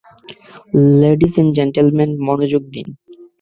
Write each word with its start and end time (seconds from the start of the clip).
Ladies 0.99 1.33
and 1.39 1.51
gentlemen, 1.57 2.09
মনোযোগ 2.27 2.63
দিন। 2.73 2.87